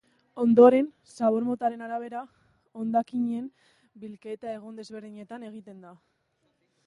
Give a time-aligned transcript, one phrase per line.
[0.43, 2.21] Ondoren, zabor motaren arabera,
[2.83, 3.45] hondakinen
[4.05, 5.93] bilketa egun desberdinetan egiten da.